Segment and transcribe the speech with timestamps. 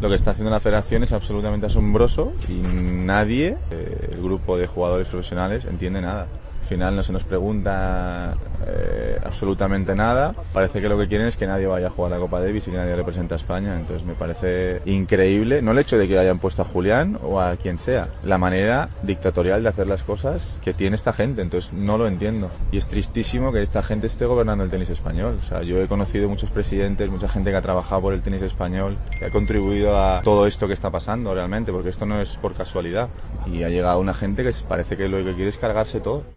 [0.00, 4.66] Lo que está haciendo la federación es absolutamente asombroso y nadie, eh, el grupo de
[4.66, 6.26] jugadores profesionales, entiende nada.
[6.60, 8.36] Al final no se nos pregunta
[8.66, 8.95] eh,
[9.36, 10.34] absolutamente nada.
[10.54, 12.70] Parece que lo que quieren es que nadie vaya a jugar la Copa Davis y
[12.70, 13.76] que nadie represente a España.
[13.76, 17.56] Entonces me parece increíble, no el hecho de que hayan puesto a Julián o a
[17.56, 21.42] quien sea, la manera dictatorial de hacer las cosas que tiene esta gente.
[21.42, 22.50] Entonces no lo entiendo.
[22.72, 25.38] Y es tristísimo que esta gente esté gobernando el tenis español.
[25.42, 28.40] O sea, yo he conocido muchos presidentes, mucha gente que ha trabajado por el tenis
[28.40, 32.38] español, que ha contribuido a todo esto que está pasando realmente, porque esto no es
[32.38, 33.10] por casualidad.
[33.46, 36.24] Y ha llegado una gente que parece que lo que quiere es cargarse todo.